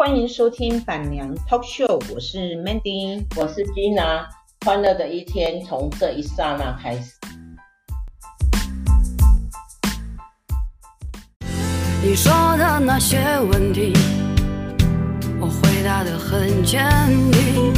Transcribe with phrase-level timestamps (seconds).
[0.00, 4.24] 欢迎收听板娘 Talk Show，我是 Mandy，我是 Gina，
[4.64, 7.12] 欢乐的一天从这一刹那开始。
[12.02, 13.18] 你说的那些
[13.52, 13.92] 问题，
[15.38, 16.82] 我回答得很坚
[17.30, 17.74] 定，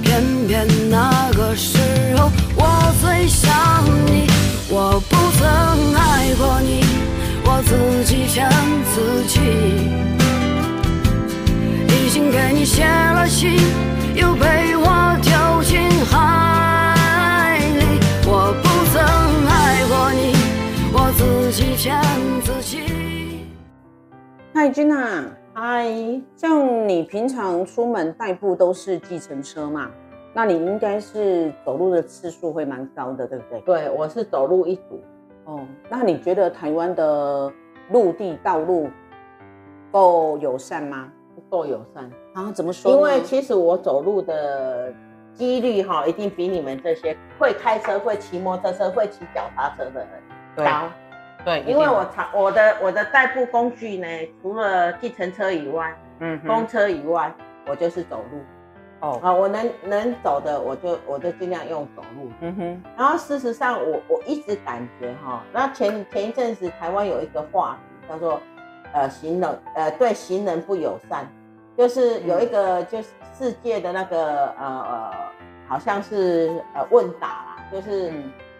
[0.00, 1.76] 偏偏那个时
[2.16, 3.52] 候我最想
[4.06, 4.26] 你，
[4.70, 6.82] 我不曾爱过你，
[7.44, 8.48] 我自己骗
[8.94, 10.23] 自己。
[12.14, 13.58] 已经给你写了信，
[14.14, 17.98] 又被我丢进海里。
[18.24, 19.02] 我不曾
[19.48, 20.32] 爱过你，
[20.94, 22.00] 我自己骗
[22.40, 23.48] 自己。
[24.54, 25.24] 嗨，Gina，
[25.54, 25.92] 嗨，
[26.36, 29.90] 像你平常出门代步都是计程车嘛？
[30.32, 33.60] 那你应该是走路的次数会蛮高的，对不对？
[33.62, 35.02] 对，我是走路一族。
[35.46, 37.52] 哦，那你觉得台湾的
[37.90, 38.88] 陆地道路
[39.90, 41.08] 够友善吗？
[41.54, 42.50] 不够友善啊？
[42.50, 42.90] 怎么说？
[42.90, 44.92] 因为其实我走路的
[45.34, 50.08] 几率哈，一定比你们这些会开车、会骑摩托车、会骑脚踏车的人
[50.56, 50.88] 高。
[51.44, 54.06] 对，因为我常我的我的代步工具呢，
[54.42, 57.32] 除了计程车以外，嗯，公车以外，
[57.68, 58.40] 我就是走路。
[59.00, 62.30] 哦，啊，我能能走的，我就我就尽量用走路。
[62.40, 62.82] 嗯哼。
[62.96, 68.40] 然后事实上我，我我一直感觉哈，那前前一阵子台湾有一个话题叫做。
[68.96, 71.26] 呃，行人呃，对行人不友善，
[71.76, 73.08] 就是有一个就是
[73.38, 75.10] 世界的那个呃呃，
[75.68, 78.12] 好像是呃问答啦，就是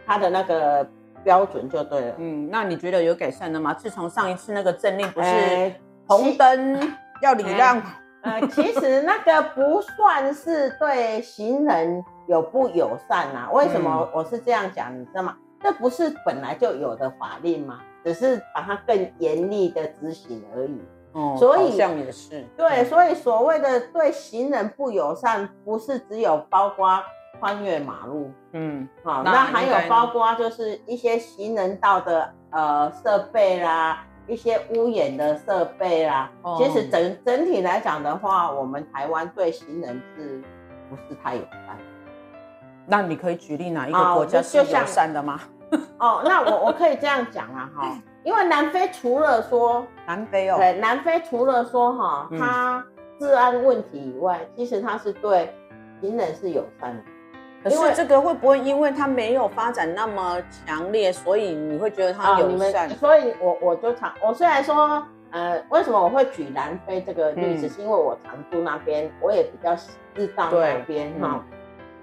[0.07, 0.87] 他的那个
[1.23, 2.15] 标准就对了。
[2.19, 3.73] 嗯，那你觉得有改善了吗？
[3.73, 5.73] 自从上一次那个政令不是
[6.07, 6.93] 红灯
[7.23, 7.81] 要礼让，
[8.23, 13.49] 呃，呃，其实那个不算是对行人有不友善啊。
[13.55, 14.93] 为什么我是这样讲？
[14.99, 15.37] 你知道吗？
[15.63, 17.81] 这不是本来就有的法令吗？
[18.05, 20.79] 只是把它更严厉的执行而已。
[21.15, 27.03] 哦，所以好像也是对，所以所谓的对行人不友善，不是只有包括
[27.41, 36.31] 穿越马路，嗯，好，那还有包括就是一些行人道的呃设备啦，一些屋檐的设备啦。
[36.43, 40.43] 哦，其实整整体来讲的话，我们台湾对行人是
[40.89, 41.77] 不是太友善？
[42.87, 45.41] 那你可以举例哪一个国家是友善的吗？
[45.99, 52.85] 哦，那我我可以这样讲啊， 哈，因为南非除了说南非哦，对，南非除了说哈，它
[53.21, 55.55] 治安问题以外，其实它是对
[56.01, 57.03] 行人是友善的。
[57.63, 62.89] 可是这个会不会因为它没有发展那么强烈，所以你会觉得它友善？
[62.91, 69.75] 所以我我就常，我虽然说，呃，为什么我会举南非这个例子，是因为我常住那边，我也比较
[70.15, 71.45] 知道那边哈。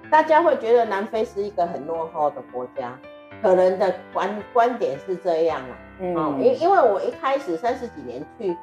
[0.10, 2.98] 大家会觉得南非是一个很落后的国家。
[3.42, 5.74] 可能的观观点是这样啊，
[6.04, 8.58] 嗯，因因为我一开始三十几年去，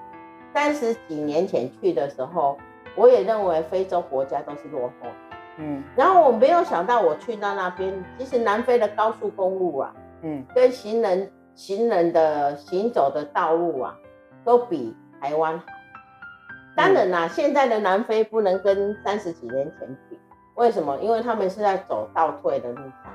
[0.53, 2.59] 三十几年前去的时候，
[2.97, 5.09] 我也认为非洲国家都是落后，
[5.57, 13.97] 嗯，然后我没有想到我去到那边，其实南非的高速公路啊，嗯，跟行人行人的行走的道路啊，
[14.45, 15.65] 都比台湾好。
[16.75, 20.19] 当然啦，现在的南非不能跟三十几年前比，
[20.57, 20.97] 为什么？
[20.99, 23.13] 因为他们是在走倒退的路上。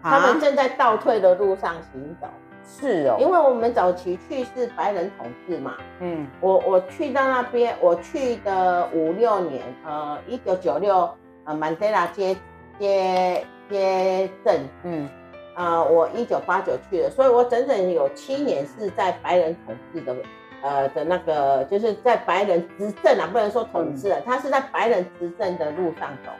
[0.00, 2.28] 他们正在倒退的路上行走，
[2.64, 11.10] 是哦，因为我们早期去是白人统治嘛，嗯，我我去到那边，我去的五六年，呃，一九九六，
[11.44, 12.36] 呃，曼德拉接
[12.78, 14.54] 接接政，
[14.84, 15.08] 嗯，
[15.56, 20.14] 呃，我一九八九去的，所以我整整有七年是在白人统治的，
[20.62, 26.30] 呃的那个，就是在白人执政啊，不能说统治啊，他是在白人执政的路上走，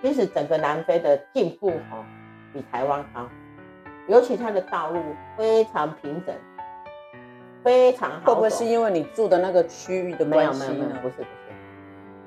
[0.00, 2.04] 其实整个南非的进步哈。
[2.52, 3.28] 比台湾高，
[4.08, 5.00] 尤其它的道路
[5.36, 6.34] 非常平整，
[7.62, 8.18] 非常好。
[8.26, 10.60] 会不会是因为你住的那个区域的关系？
[10.60, 11.28] 没有没有没有，不是不是，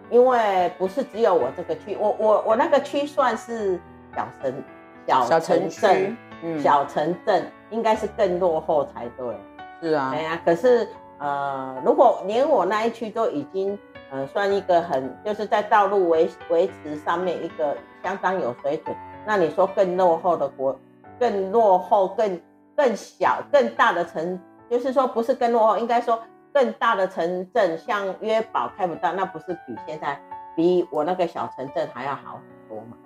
[0.09, 3.79] 因为不是只有我这个区，我我我那个区算是
[4.15, 4.63] 小城
[5.07, 6.17] 小城镇，
[6.59, 9.35] 小城镇、嗯、应该是更落后才对。
[9.81, 10.41] 是啊，对啊。
[10.43, 10.87] 可是
[11.19, 13.77] 呃，如果连我那一区都已经
[14.11, 18.95] 呃算一个很，就是在道路维维持上面一个相当有水准。
[19.25, 20.77] 那你说更落后的国，
[21.19, 22.41] 更落后、更
[22.75, 24.39] 更小、更大的城，
[24.69, 26.21] 就是说不是更落后，应该说
[26.53, 30.19] 更大的城镇，像约堡开不到，那不是比现在
[30.55, 32.97] 比我那个小城镇还要好很多嘛？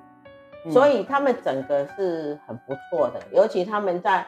[0.66, 4.26] 嗯、所以他们整个是很不错的，尤其他们在，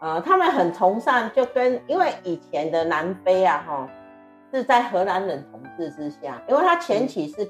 [0.00, 3.88] 呃，他们很崇尚，就跟因为以前的南非啊，哈，
[4.52, 7.48] 是在荷兰人统治之下，因为他前期是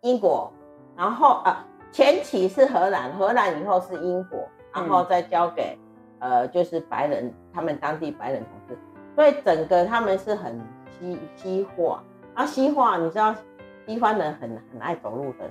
[0.00, 0.52] 英国，
[0.96, 1.64] 然后啊。
[1.90, 4.46] 前期是荷兰，荷兰以后是英国，
[4.80, 5.78] 然后再交给，
[6.20, 8.78] 嗯、呃，就是白人，他们当地白人同事，
[9.14, 10.60] 所以整个他们是很
[10.90, 12.02] 西西化，
[12.34, 13.34] 啊，西化你知道，
[13.86, 15.48] 西方人很很爱走路的，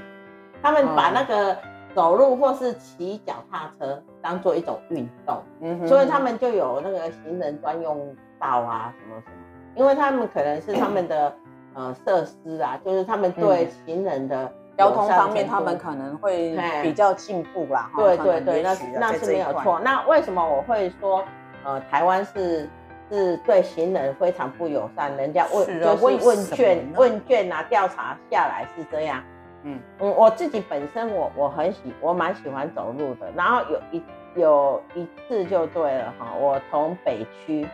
[0.61, 1.57] 他们把那个
[1.95, 9.37] 走路或是骑脚踏车当做一种运动，嗯哼，所以他们就有那个行人专用道啊，什么什么，
[9.75, 11.33] 因为他们可能是他们的
[11.73, 14.51] 呃设施啊，就是他们对行人的。
[14.77, 17.89] 交通方面，他们可能会比较进步啦。
[17.95, 19.79] 对对对，那那是没有错。
[19.79, 21.23] 那为什么我会说，
[21.63, 22.69] 呃，台湾是
[23.09, 25.17] 是对行人非常不友善？
[25.17, 29.23] 人家问就是问卷问卷啊，调查下来是这样。
[29.63, 33.31] 嗯嗯，我自己本身我我很喜我蛮喜欢走路的。
[33.35, 34.03] 然后有一
[34.35, 37.67] 有一次就对了哈，我从北区，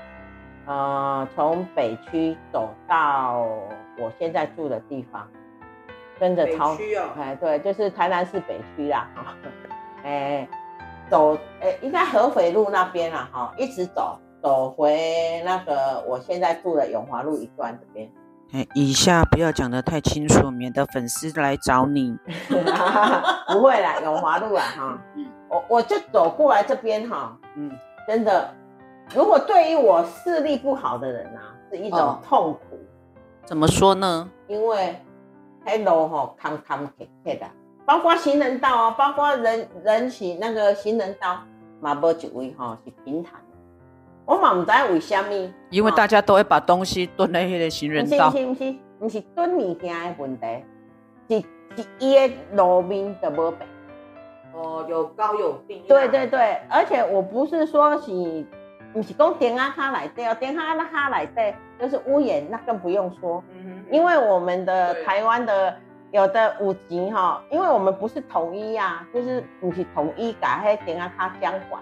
[0.65, 3.45] 呃，从北区走到
[3.99, 5.27] 我现在住的地方。
[6.23, 6.77] 跟着超，
[7.17, 9.35] 哎、哦，对，就是台南市北区啦，哈，
[10.05, 10.47] 哎，
[11.09, 18.09] 走，哎，应该合肥路那边啦，哈，一直走，走回那个我现在住的永华路一段这边。
[18.53, 22.17] 哎，以下不要讲的太清楚，免得粉丝来找你。
[23.51, 24.97] 不会啦，永华路啦，哈，
[25.49, 27.69] 我我就走过来这边哈，嗯，
[28.07, 28.49] 真的，
[29.13, 32.77] 如果对于我视力不好的人啊，是一种痛苦。
[32.77, 32.79] 哦、
[33.43, 34.31] 怎么说呢？
[34.47, 34.95] 因为。
[35.65, 37.45] 黑路吼，坎坎坷坷的，
[37.86, 41.39] 包括行人道啊，包括人人行那个行人道，
[41.80, 43.57] 嘛无一位吼是平坦的。
[44.25, 48.30] 我嘛唔知为虾米，因为大家都会把东西蹲在那个行人道。
[48.30, 50.45] 不是不是不是蹲物件的问题，
[51.30, 51.39] 是
[51.75, 53.68] 是伊的路面都无平。
[54.54, 55.83] 哦，有高有低。
[55.88, 58.45] 对对对，而且我不是说是，
[58.94, 63.44] 不是讲电啊卡来对哦，电啊那卡来对，就是屋檐那更不用说。
[63.57, 65.75] 嗯因为我们的台湾的
[66.12, 71.81] 有的五级哈，因为我们不是统一呀、啊，就是不是统一改，还点啊它相管，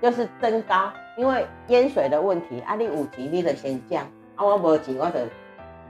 [0.00, 4.02] 就是增高，因为淹水的问题，啊你五级你得先降，
[4.34, 5.26] 啊我无级我得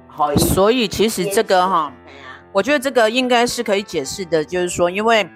[0.06, 0.34] 好。
[0.37, 1.93] 所以其实这个哈，
[2.52, 5.28] 我觉得这个应该是可以解释的，就是说，因为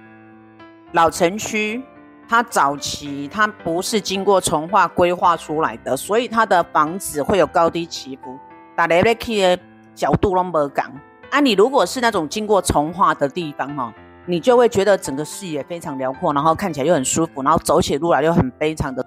[0.93, 1.83] 老城区
[2.29, 8.39] 它早期它不是经过从化规划出来的，所以它的房子会有高低起伏，
[8.75, 9.59] 打雷雷去
[9.95, 10.91] 角度都不港
[11.31, 11.41] 啊！
[11.41, 13.93] 你如果是那种经过重化的地方哈，
[14.27, 19.05] 你就会觉得整个视野非常辽阔，然后看起来又很舒服，然后走起路来又很非常的。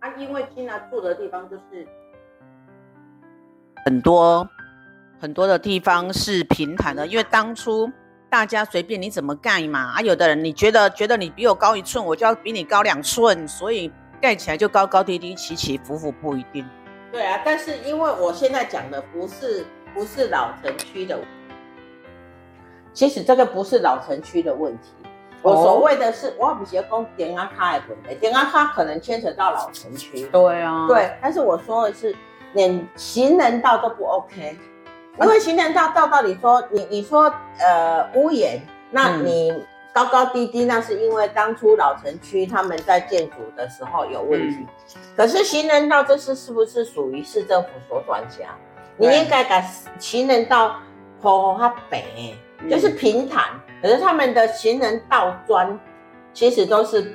[0.00, 1.86] 啊，因为经常住的地方就是
[3.86, 4.46] 很多
[5.18, 7.90] 很多的地方是平坦的，因为当初
[8.28, 16.66] 大家随便你怎么盖嘛啊，有的人你觉得觉得你比我高一寸，我就要比你高两寸，所以盖起来就高高低低、起起伏伏不一定。
[17.14, 19.64] 对啊，但是因为我现在讲的不是
[19.94, 21.16] 不是老城区的，
[22.92, 24.88] 其实这个不是老城区的问题。
[25.40, 30.26] 我所谓的是，我不是讲点啊卡的问题，点啊卡可能牵扯到老城区。
[30.26, 32.12] 对啊，对，但是我说的是
[32.54, 34.58] 连行人道都不 OK，
[35.20, 38.60] 因为行人道道道理说，你你说呃屋檐，
[38.90, 39.64] 那你。
[39.94, 44.56] 嗯高高低低，那是因为当初老城区他们在建筑的时候有问题。
[44.96, 48.56] 嗯、可是行人道这是是不是属于市政府所管辖？
[48.96, 49.60] 你应该把
[50.00, 50.74] 行人道
[51.22, 52.36] 坡它北，
[52.68, 53.44] 就是平坦。
[53.80, 55.78] 可是他们的行人道砖
[56.32, 57.14] 其实都是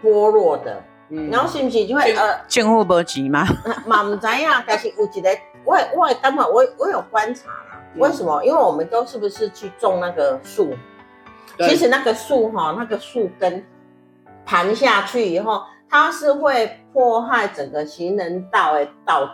[0.00, 0.80] 剥落的。
[1.10, 3.44] 嗯、然后是不是就会呃，政府没钱吗？
[3.86, 5.30] 嘛唔知呀， 但是有一个，
[5.64, 8.44] 我我刚刚我我有观察啦，为什么？
[8.44, 10.74] 因为我们都是不是去种那个树？
[11.60, 13.64] 其实那个树哈，那个树根
[14.44, 19.28] 盘下去以后，它是会破坏整个行人道的道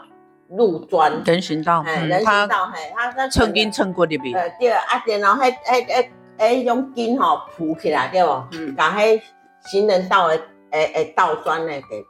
[0.49, 1.23] 路砖。
[1.25, 4.35] 人行道，哎，人行道，嘿，它那蹭根蹭过的边。
[4.37, 8.45] 呃，对，啊，然后迄、迄、迄、迄用根吼铺起来，对不？
[8.53, 8.75] 嗯。
[8.75, 9.21] 把迄
[9.67, 10.41] 行人道的
[10.71, 12.05] 诶诶道砖呢给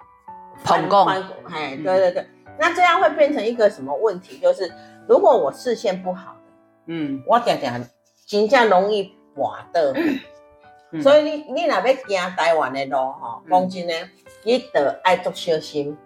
[0.64, 1.04] 捧过。
[1.50, 2.26] 哎，对对对。
[2.58, 4.38] 那这样会变成一个什么问题？
[4.38, 4.70] 就是
[5.08, 6.36] 如果我视线不好，
[6.86, 7.82] 嗯，我讲讲，
[8.26, 9.12] 形象容易。
[9.34, 9.80] 滑倒，
[10.90, 13.94] 嗯、所以你你若要行台湾的路吼，讲真的，
[14.44, 15.96] 你得爱足小心，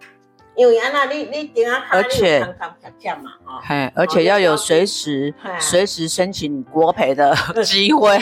[0.55, 8.17] 因为安那你你顶下卡你康康恰恰嘛哈，嘿，而且要有随时随时申请国赔的机会。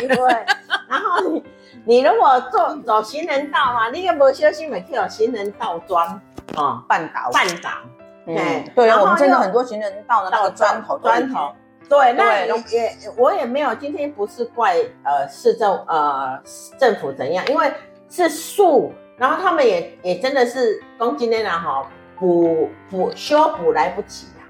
[0.89, 1.43] 然后你
[1.85, 6.21] 你如果做走行人道嘛，你又无小心，会去有行人道桩
[6.55, 7.31] 啊绊倒。
[7.31, 7.69] 绊倒。
[8.25, 11.53] 嗯，对啊，我们真的很多行人道的那个砖头砖头。
[11.89, 12.55] 对，那也
[13.17, 16.37] 我也没有，今天不是怪呃市政呃
[16.77, 17.71] 政府怎样，因为
[18.09, 21.87] 是树，然后他们也也真的是公今天啦哈，
[22.19, 24.43] 补补修补来不及呀，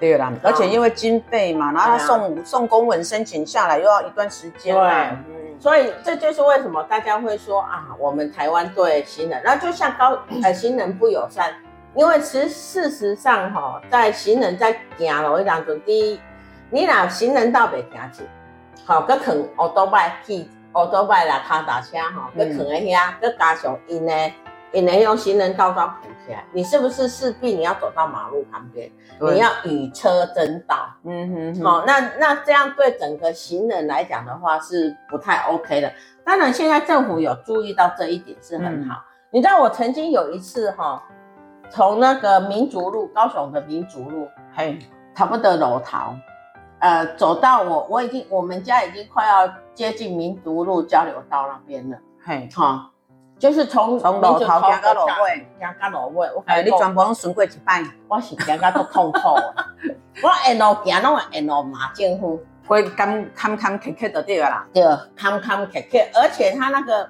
[0.00, 11.54] 对啦，而且因为经费嘛，然后他送送公文申请下来又要一段时间，对，嗯，所以这就是为什么大家会说啊，我们台湾对行人，然后就像高呃行人不友善，
[11.94, 16.20] 因为其实事实上哈，在行人在行路当中，第一，
[16.70, 18.22] 你若行人道袂行去，
[18.84, 24.12] 好，佮可能欧多拜去欧多拜啦，卡达车哈，佮可能遐，佮加上因呢，
[24.72, 30.90] 因呢用行人道装铺起来，你是不是势必你要走到马路旁边，你要与车争道？
[31.04, 35.92] 嗯哼，好，那那这样对整个行人来讲的话是不太 OK 的。
[36.24, 39.02] 当然，现在政府有注意到这一点是很好。
[39.30, 41.02] 你知道我曾经有一次哈。
[41.70, 44.78] 从那个民族路，高雄的民族路，嘿，
[45.14, 46.14] 差不多楼头，
[46.80, 52.90] 呃，走到我，我已经，我们家已经快要接近民族路交流道那边了，嘿，哈，
[53.38, 54.46] 就是从从楼头走
[54.82, 59.18] 到楼尾，走到楼尾，我哎，你全部拢顺过一摆，我是行到都痛苦，
[60.22, 64.82] 我沿路行拢会沿路骂政府，会坎坎坎坷坷的对啦，对，
[65.16, 67.08] 坎坎坷坷，而且他那个。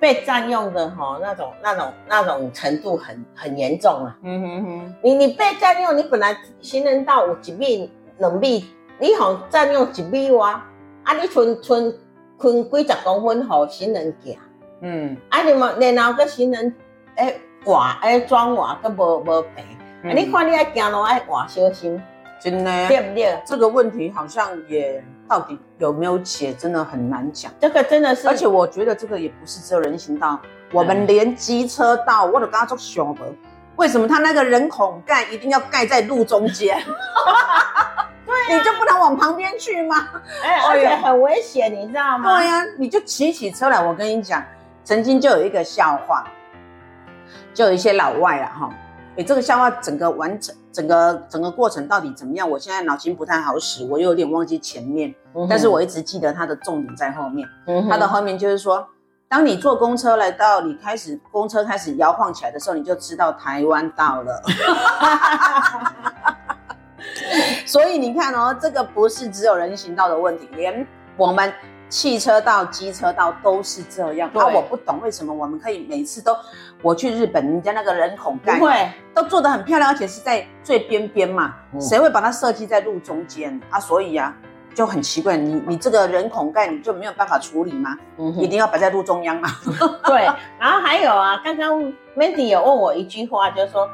[0.00, 4.18] 被占用的哈，那种、那种、那种程度很很严重啊。
[4.24, 7.88] 嗯哼哼，你你被占用，你本来行人道有一米、
[8.18, 8.68] 两米，
[9.02, 10.52] 你好占用一米外？
[11.02, 11.92] 啊，你存存
[12.38, 14.38] 困几十公分好行人行。
[14.80, 16.72] 嗯，啊，你嘛然后个行人
[17.16, 22.00] 诶画诶装画都无无平，你看你爱行路爱画小心。
[22.40, 23.42] 真的，对不对？
[23.44, 27.50] 这个问题好像也到底有没有解，真的很难讲。
[27.58, 33.22] 这个真的是，而且我觉得这个也不是只有人行道，嗯、我们连机车道，我都跟他做选择。
[33.74, 36.80] 为什么他那个人孔盖一定要盖在路中间？
[38.48, 40.08] 对、啊，你就不能往旁边去吗？
[40.42, 42.38] 哎， 而且很危险，你知道吗？
[42.38, 43.82] 对呀、啊，你就骑起车来。
[43.82, 44.42] 我跟你讲，
[44.84, 46.24] 曾经就有一个笑话，
[47.54, 48.70] 就有一些老外啊，哈。
[49.14, 52.48] 你，这个笑话整个完整，整个整个过程到底怎么样？
[52.48, 57.46] 我现在脑筋不太好使，我又有点忘记前面，嗯、但是我一直记得它的重点在后面。
[57.66, 58.88] 嗯哼，它的后面就是说，
[59.28, 64.42] 当你坐公车来到，你开始公车开始摇晃起来的时候，你就知道台湾到了。
[67.66, 70.86] 所以你看哦，这个不是只有人行道的问题，连
[71.16, 71.52] 我们。
[71.92, 76.34] 汽车道、机车道都是这样，那、啊、我不懂为什么我们可以每次都，
[76.80, 83.78] 我去日本，人家那个人孔盖会都做得很漂亮，而且是在最边边嘛，谁、嗯、会把它设计在路中间啊？
[83.78, 84.34] 所以啊，
[84.74, 87.94] 就很奇怪，你你这个人孔盖你就没有办法处理吗？
[88.16, 89.50] 嗯、一定要摆在路中央吗？
[90.06, 90.24] 对，
[90.58, 91.78] 然后还有啊，刚刚
[92.16, 93.86] Mandy 有问我一句话，就是说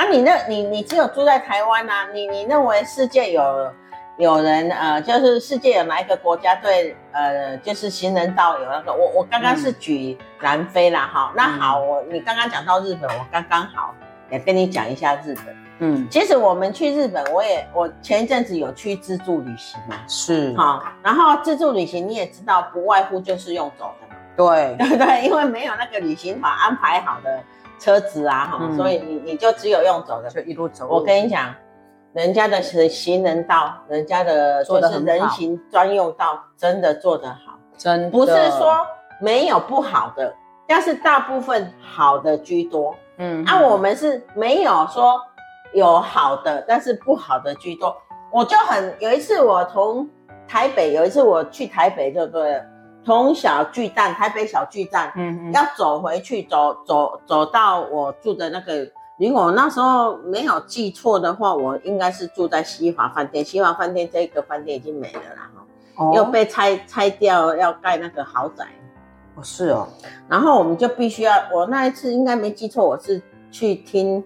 [0.00, 3.70] 啊，你那，你你只有住在台湾啊，你你认为世界有？
[4.16, 8.92] 有人呃，就是世界有哪一个国家对呃，就是行人道有那个？
[8.92, 11.34] 我我刚刚是举南非啦，哈、嗯。
[11.36, 13.94] 那好，我你刚刚讲到日本，我刚刚好
[14.30, 15.56] 也跟你讲一下日本。
[15.78, 19.96] 嗯，其实我们去日本，我也我前一阵子有去自助旅行嘛。
[20.06, 20.54] 是。
[20.54, 24.20] 好，然后自助旅行你也知道，不外乎就是用走的嘛。
[24.36, 25.24] 对，对 不对？
[25.24, 27.42] 因为没有那个旅行团安排好的
[27.80, 30.86] 车子啊，哈、嗯，所以你你就只有用走的，就一路走。
[30.88, 31.52] 我跟你讲。
[32.12, 38.84] 人家的是行人道，人家的就是人行专用道，真的做得好，真的不是说
[39.20, 40.34] 没有不好的，
[40.66, 42.92] 但是大部分好的居多。
[43.18, 45.20] 嗯，那、啊、我们是没有说
[45.72, 47.96] 有好的，但是不好的居多。
[48.32, 50.10] 我就很有一次，我从
[50.48, 52.64] 台北有一次我去台北就对了，
[53.10, 58.88] 从小巨蛋台北小巨蛋，嗯嗯，要走回去，走走走到我住的那个。
[59.18, 63.44] 如果那时候没有记错的话，我应该是住在西华饭店。
[63.44, 65.50] 西华饭店这个饭店已经没了啦，
[65.96, 68.64] 哦，又被拆拆掉，要盖那个豪宅。
[69.34, 69.88] 哦，是哦。
[70.28, 74.22] 然后我们就必须要，我那一次应该没记错，我是去听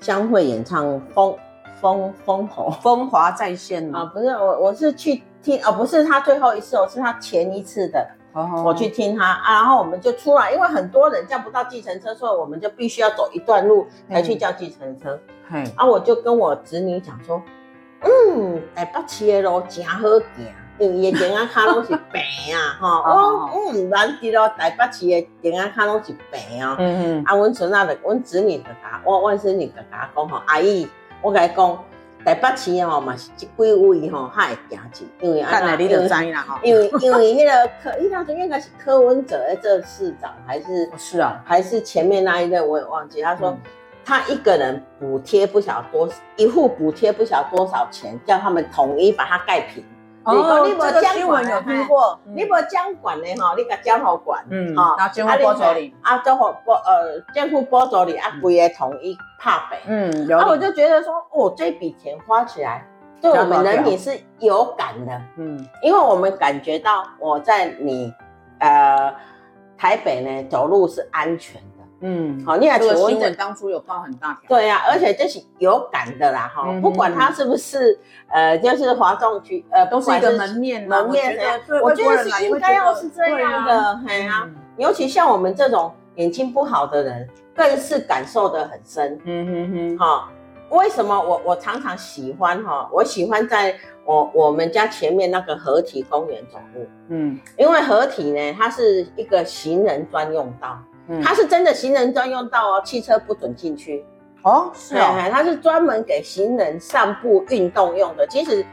[0.00, 1.36] 江蕙演唱《风
[1.80, 8.06] 风风头 风华再现》啊，不是我，我是去听，哦，不是他最后一次，我是他前一次的。
[8.62, 15.18] 我去听他啊，然后我们就出来，因为很多人叫不到计程车，所以我们就必须要走一段路才去叫计程车。
[15.48, 17.42] 嗯，啊，我就跟我侄女讲说，
[18.02, 20.00] 嗯，台北市的路真好
[20.36, 26.76] 行，因为电啊卡拢是平啊，哈，哦 我唔难记咯，台北市的电啊卡拢是平啊。
[26.78, 30.86] 嗯嗯，啊，阮孙仔的，阮侄女就讲，我阮孙女的甲我讲吼，阿姨，
[31.22, 31.84] 我甲你讲。
[32.24, 35.76] 台北市吼嘛是这几位吼，他会行去，因为啊，
[36.60, 43.22] 因为因为因为那个柯， 伊当初应该是柯文哲在这市长，还是是啊，还是前面那一任我也忘记。
[43.22, 43.56] 他说
[44.04, 49.84] 他一个人补贴不晓得多一户补贴不晓得多少钱，叫他们统一把它盖平。
[50.26, 52.18] 哦，这个新闻有听过。
[52.24, 62.84] 你无监管的哈，你个江好管，嗯，好，然后政府补助你，啊，政府补呃，政府补助你啊，规个统一拍平，嗯，然后我就觉得说，哦，这笔钱花起来，
[63.20, 68.12] 对我们人民是有感的，嗯，因为我们感觉到我在你
[68.58, 69.14] 呃
[69.78, 74.42] 台北呢走路是安全的，嗯，好，你也这个新闻当初有报很大条。
[74.48, 77.98] 对呀、啊，而且这是有感的啦，哈、嗯，不管他是不是
[78.28, 89.18] 呃，就是华中区，呃，都是一个门面门面的，我觉得是应该要是这样的，哎呀、啊嗯，尤其像我们这种眼睛不好的人，更是感受的很深。
[89.24, 90.28] 嗯哼哼，哈，
[90.68, 92.86] 为什么我我常常喜欢哈？
[92.92, 93.74] 我喜欢在
[94.04, 96.86] 我我们家前面那个河堤公园走路。
[97.08, 100.78] 嗯，因为河堤呢，它是一个行人专用道。
[101.08, 104.04] 嗯、它是真的行人专用道哦，汽车不准进去
[104.42, 104.70] 哦。
[104.74, 108.26] 是啊、哦，它是专门给行人散步运动用的。
[108.26, 108.64] 其实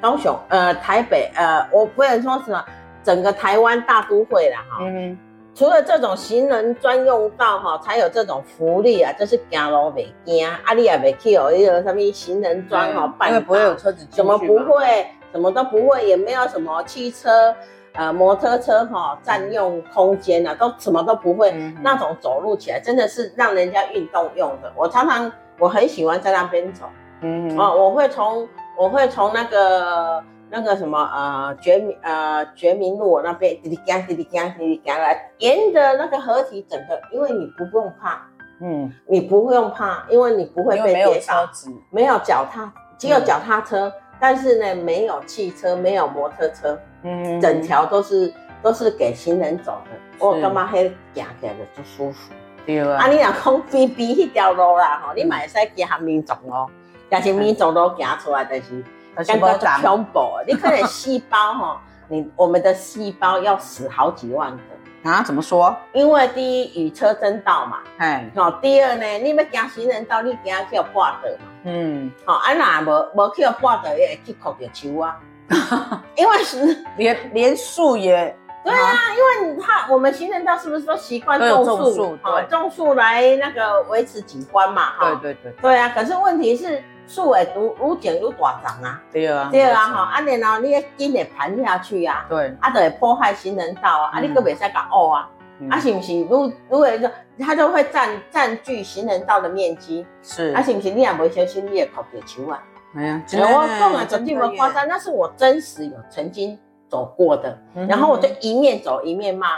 [0.00, 2.64] 高雄、呃台北、呃，我不能说什么，
[3.02, 4.78] 整个台湾大都会啦哈。
[4.82, 5.18] 嗯。
[5.52, 17.54] 除了这种行人专用道哈，才有这种福利啊，就是走路袂惊，啊你也袂去哦，一个什么行人专哈，因为不会有车子进去，什么不会，什么都不会，也没有什么汽车。
[17.94, 24.72] 呃，摩托车哈占用空间啊，都什么都不会、嗯，那种走路起来真的是让人家运动用的。
[24.76, 26.86] 我常常我很喜欢在那边走，
[27.20, 38.22] 嗯，哦，我会从我会从那个那个什么呃觉民呃觉民路那边滴滴讲滴滴讲滴滴讲来，沿着那个河堤整个，因为你不用怕，
[38.60, 41.48] 嗯，你不用怕，因为你不会被跌倒，
[41.90, 43.88] 没有脚踏，只有脚踏车。
[43.88, 49.90] 嗯但是呢，没有汽车，没有摩托车，嗯，整条都是都是给行人走的。
[50.18, 52.32] 我干嘛还行起来就舒服？
[52.66, 52.98] 对啊。
[53.02, 56.68] 啊，你若讲边边那条路啦，吼，你嘛会使行下民族哦。
[57.08, 58.84] 但是民族路行出来但是
[59.26, 60.20] 感觉就恐怖。
[60.46, 64.58] 你可能细胞哈，你我们的细胞要死好几万个
[65.02, 65.22] 啊？
[65.22, 65.76] 怎么说？
[65.92, 68.50] 因为第一与车争道嘛，哎，好。
[68.52, 71.44] 第二呢，你要行行人道，你行叫挂的嘛。
[71.64, 75.18] 嗯，好，啊那无无去挂的也会去扣着树啊，
[76.16, 95.28] 因为是 连连树也，对啊，因为他我们行人道是不是都习惯种树，对，种树来那个维持景观嘛，哈，对对对，对啊，可是问题是树会愈愈长愈大长啊，对啊，对啊，哈，啊然后你要紧的盘下去啊，对，啊就会破坏行人道啊，啊你搁袂使甲拗啊。
[95.62, 96.18] 嗯、啊，是毋是？
[96.22, 100.06] 如如果说，它就会占占据行人道的面积。
[100.22, 100.90] 是，啊，是毋是？
[100.90, 102.62] 你也不小心，你也靠着球啊。
[102.94, 107.58] 哎呀，我讲啊，绝对不夸张，那是我真实有曾经走过的。
[107.74, 109.48] 嗯、然后我就一面走一面骂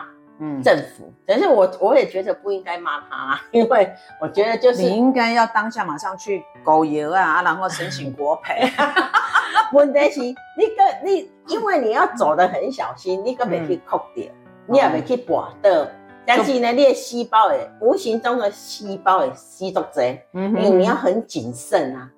[0.63, 1.05] 政府。
[1.07, 8.63] 嗯、但是我我也觉得不应该骂他、啊，因为我觉得就是你应该要当下马上去狗油啊，然后申请国赔。
[9.73, 14.25] 问题是，你个你，因为你要走得很小心，你个别去扣掉。
[14.27, 15.93] 嗯你也未去拔的，
[16.25, 20.01] 但是呢，你的细胞诶，无形中的细胞诶，吸毒者，
[20.35, 22.09] 嗯，因为你要很谨慎啊，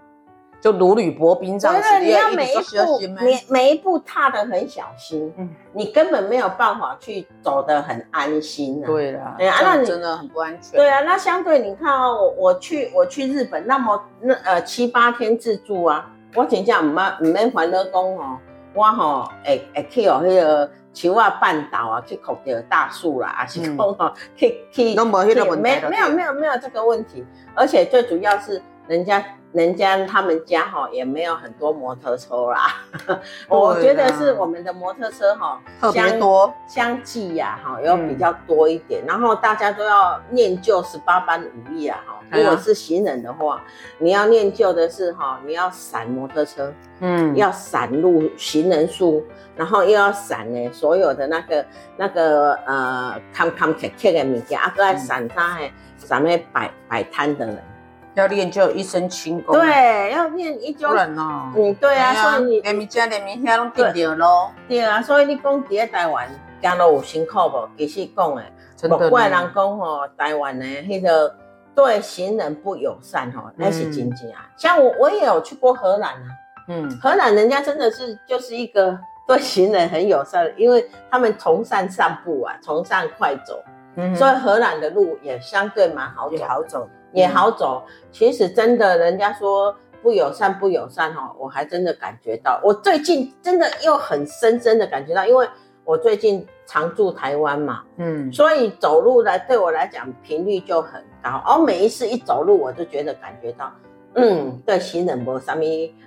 [0.64, 8.86] 就如履薄冰这样子，你要每一步每每一步踏得很小心，嗯，你根本没有办法去走得很安心啊。
[8.86, 10.72] 对啦，对啊，那你真的很不安全。
[10.80, 18.38] 对啊，那相对你看哦，我我去我去日本那么那呃七八天自助啊，我真正唔免唔免烦恼讲哦，
[18.72, 20.70] 我吼会会去哦迄个。
[20.94, 27.22] 树啊，半岛啊，去砍掉大树啦，还是讲哦，去去，没没有没有没有这个问题，
[27.54, 29.22] 而且最主要是人家。
[29.54, 32.74] 人家他们家哈也没有很多摩托车啦，
[33.48, 42.20] 我觉得是我们的摩托车哈特别多，相继呀哈有比较多一点，然后大家都要念旧十八般武艺啊哈。
[42.30, 43.62] 如果是行人的话，
[43.98, 51.64] 你要念旧的是哈，你要闪摩托车，嗯，要闪入行人树，然后又要闪呢所有的那个
[51.96, 57.62] 那个呃看看切切的物件，啊，都在闪他诶，闪那摆摆摊的人。
[58.14, 60.92] 要练就一身轻功，对，要练一招。
[60.92, 64.52] 人哦，嗯，对啊，所以你连米家连米遐拢定掉咯。
[64.68, 66.28] 对啊，所以你讲在台湾
[66.62, 67.68] 行路有辛苦不？
[67.76, 68.52] 其实讲诶，
[68.88, 71.34] 不怪人讲吼，台湾诶迄个
[71.74, 74.48] 对行人不友善吼，那是真正啊。
[74.56, 76.26] 像我，我也有去过荷兰啊，
[76.68, 78.96] 嗯，荷兰人家真的是就是一个
[79.26, 83.60] 对行人很友善，因为他们崇尚散步啊，崇尚快走，
[83.96, 86.88] 嗯，所以荷兰的路也相对蛮好走，好走。
[87.14, 92.60] 也好走，其实真的，人家说不友善不友善哈，我还真的感觉到。
[92.62, 95.48] 我最近真的又很深深的感觉到，因为
[95.84, 101.40] 我最近常住台湾嘛，嗯，所以走路来对我来讲频率就很高。
[101.46, 103.72] 而每一次一走路，我就觉得感觉到，
[104.14, 105.60] 嗯，对行人没什么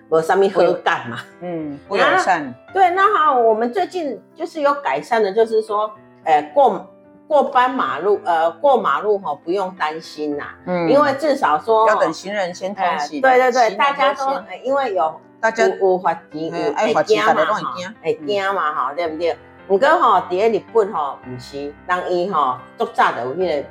[0.09, 2.53] 没什么好感嘛，嗯，不友善。
[2.73, 5.89] 对，那好，我们最近就是有改善的，就是说，
[6.25, 6.85] 哎，过。
[7.27, 19.37] 过斑马路，呃，过马路哈，不用担心呐，嗯，因为至少说要等行人先通行，对对对，大家都因为有大家有罚钱，会惊嘛哈，会惊嘛哈，对不对？
[19.67, 23.67] 不过哈，第一日本哈，不是，人伊哈，足早就有迄个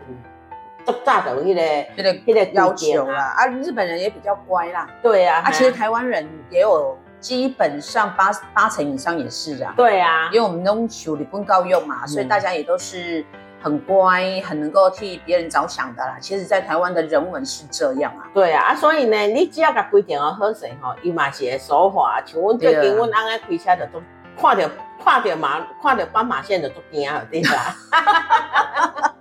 [0.85, 3.35] 足早的那个那个那个要求啦。
[3.37, 4.87] 啊，日本人也比较乖啦。
[5.03, 6.97] 对啊，啊，其实台湾人也有。
[7.19, 13.25] 基本上八八成以上也是啊，对啊，因为我们都求日本教育嘛，嗯、所以大家也都是
[13.66, 16.16] 很乖，很能够替别人着想的啦。
[16.20, 22.22] 其实，在台湾的人文是这样啊，对啊，啊，所以呢，你只要甲规定好势吼，伊嘛是会守法。
[22.24, 24.00] 像阮最近阮翁爱开车就都
[24.40, 24.70] 看到
[25.05, 27.74] 看到马看到斑马线就都惊了，对吧？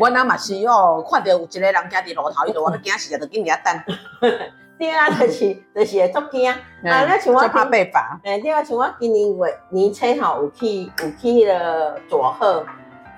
[0.00, 3.72] 我那嘛是哦，看到有一个人行伫路头，伊就我惊死了，就紧甲等。
[4.76, 6.56] 对啊，就是就是会足惊啊！
[6.82, 8.18] 那像我怕被罚。
[8.24, 12.66] 哎，对啊，像我今年月年初吼有去有去迄个佐贺，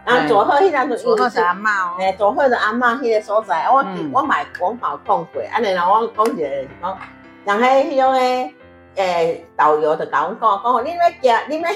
[0.04, 1.96] 啊，佐贺迄阵佐贺是阿嬷哦。
[1.98, 6.48] 哎，佐贺的阿嬷迄个所在，我我买我冇讲过，安尼啦，我讲一个
[6.80, 6.98] 讲，
[7.44, 8.54] 人喺迄种诶
[8.96, 11.70] 诶导游就甲阮讲，讲你要惊，你要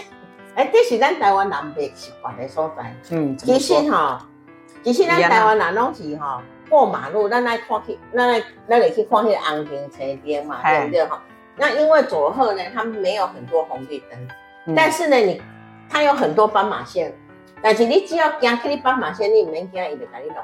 [0.54, 2.94] 哎，这是咱台湾人袂习惯的所在。
[3.10, 4.18] 嗯，其实吼，
[4.82, 6.40] 其实咱台湾人拢是吼。
[6.70, 11.22] 过马路，咱来看去，咱来咱来去看那个红灯车灯嘛，对不对哈？
[11.56, 14.18] 那因为佐贺呢，他们没有很多红绿灯，
[14.66, 15.40] 嗯、但是呢，你
[15.90, 17.14] 它有很多斑马线，
[17.64, 20.36] 但是你只要行去你斑马线，你唔免惊，伊就甲你弄，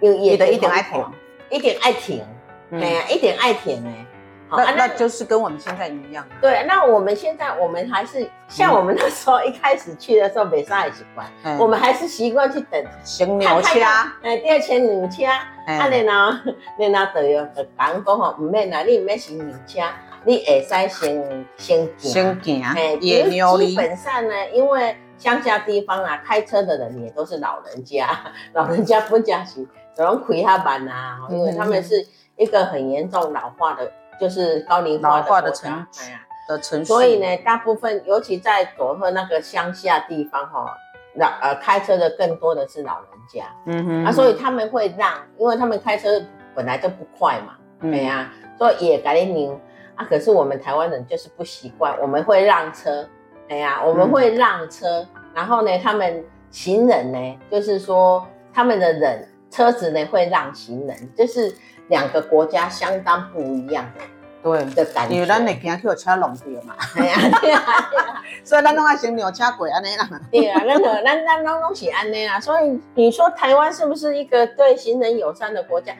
[0.00, 1.04] 因为伊就一定爱停，
[1.50, 2.24] 一定爱停，
[2.72, 4.06] 哎呀、嗯，一定爱停诶。
[4.48, 6.26] 好那那就是跟我们现在一样。
[6.40, 13.80] 对，那我们现在我们还是像我们那时候一开始去的时候，没啥习惯，我们还是习惯去等行牛车，
[14.22, 16.38] 哎，第二前牛车，啊，然后
[16.78, 19.82] 然后导游就讲讲吼，唔免啦，你唔免行牛车，
[20.24, 28.08] 你会使先先先行，哎，野牛基本上呢，因为乡下地方啊，开车的人也都是老人家，
[28.54, 33.90] 老人家不驾驶，只能开下板啊，因为他们是一个很严重老化的。
[34.18, 36.10] 就是高龄化的城市，
[36.48, 40.74] 的城市，所以呢，大部分尤其在佐贺那个乡下地方哈，
[41.16, 46.08] 老呃开车的更多的是老人家，嗯哼，啊，所以他们会让，因为他们开车
[46.54, 49.60] 本来就不快嘛，对呀，所以也改点
[49.94, 50.06] 啊。
[50.08, 53.06] 可是我们台湾人就是不习惯，我们会让车，
[53.48, 61.54] 哎呀，我们会让车，然后呢，他们行人呢，就是说他们的人车子呢会让行人，就是。
[61.88, 64.04] 两个国家相当不一样的，
[64.42, 66.74] 对的感觉，因为咱会惊去车弄掉嘛，
[68.42, 70.20] 所以咱拢爱先牛车过安尼啦。
[70.32, 72.40] 对啊，那个咱咱拢拢是安尼啦。
[72.40, 75.94] 所以你说台湾是不是一个对行人友善的国家？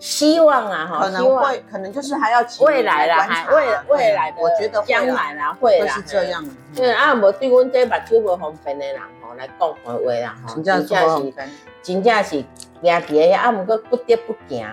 [0.00, 6.44] 希望啊，哈，可能会，可能就是还要未来啦，还未未来，我觉得将来啦，会啦，是这样。
[6.74, 11.32] 对啊，无对阮这目睭无方便的人吼来讲话话啦，哈，真正是
[11.82, 12.44] 真正是
[12.82, 14.66] 行伫个啊，毋过不得不行。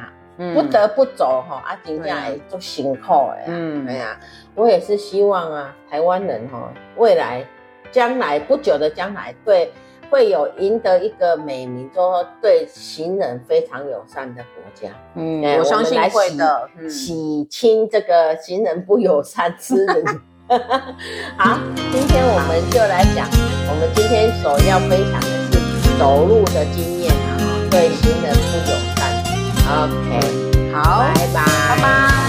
[0.53, 3.37] 不得不走哈，啊，真正会做辛苦的。
[3.47, 4.15] 嗯，哎呀，
[4.53, 7.43] 我也是希望啊，台湾人哈，未来
[7.91, 9.73] 将来不久的将来，对，
[10.09, 14.93] 会有赢得一个美名，说对行人非常友善的国家。
[15.15, 20.21] 嗯，我相信会的，洗清这个行人不友善之人。
[21.37, 21.59] 好，
[21.91, 23.27] 今天我们就来讲，
[23.69, 28.97] 我们今天所要分享的是走路的经验啊，对行人不友善。
[29.67, 31.43] OK，好，拜拜，
[31.75, 32.26] 拜拜。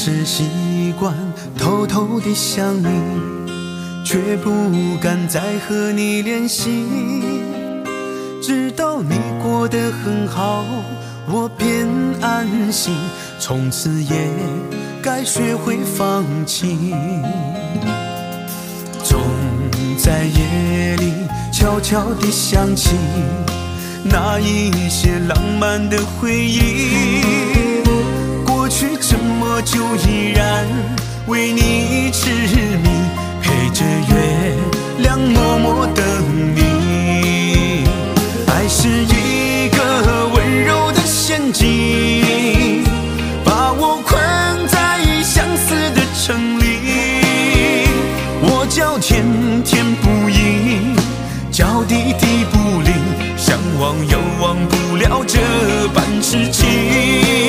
[0.00, 1.12] 是习惯
[1.58, 2.86] 偷偷地想你，
[4.04, 4.48] 却不
[5.02, 6.86] 敢再和你联系。
[8.40, 10.64] 知道你过得很好，
[11.26, 11.88] 我便
[12.20, 12.96] 安心，
[13.40, 14.30] 从此也。
[15.02, 16.94] 该学会放弃，
[19.02, 19.20] 总
[19.98, 21.12] 在夜里
[21.52, 22.90] 悄悄地想起
[24.04, 27.57] 那一些浪漫的回忆。
[29.58, 30.64] 过去这么久，依然
[31.26, 32.88] 为你痴迷，
[33.42, 34.54] 陪着月
[34.98, 36.04] 亮默默等
[36.54, 37.84] 你。
[38.46, 42.84] 爱是一个温柔的陷阱，
[43.44, 44.16] 把我困
[44.68, 47.88] 在相思的城里。
[48.42, 48.64] 我。
[48.70, 49.24] 叫天
[49.64, 50.94] 天不应，
[51.50, 52.92] 叫地地不灵，
[53.36, 55.40] 想忘又忘不了这
[55.94, 57.47] 般痴情。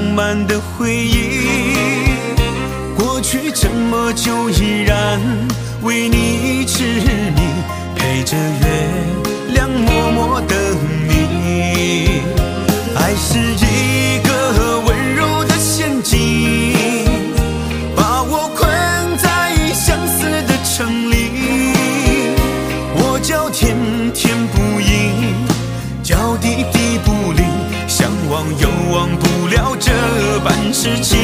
[0.00, 1.74] 漫的回忆。
[2.98, 5.20] 过去这么久，依然
[5.82, 7.40] 为你痴迷，
[7.94, 8.64] 陪着月
[9.54, 10.56] 亮默默等
[11.08, 12.22] 你。
[12.96, 13.69] 爱是一
[30.80, 31.18] 痴情。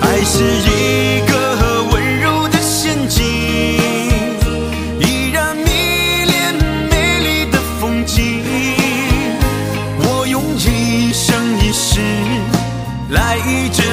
[0.00, 3.22] 爱是一个温柔的陷阱，
[5.00, 5.64] 依然迷
[6.24, 6.54] 恋
[6.90, 8.42] 美丽的风景。
[9.98, 12.00] 我用一生一世
[13.10, 13.36] 来
[13.70, 13.84] 证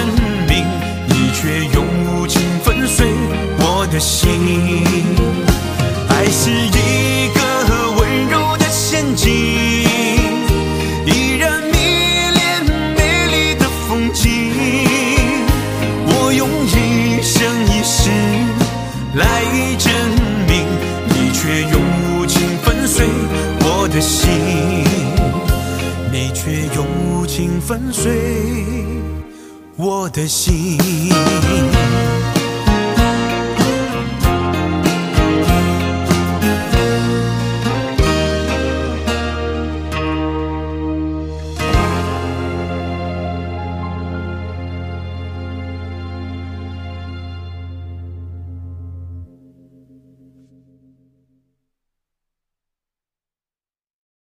[0.47, 0.65] 明，
[1.08, 3.10] 你却用无情粉碎
[3.58, 5.20] 我的心。
[29.82, 31.11] 我的心。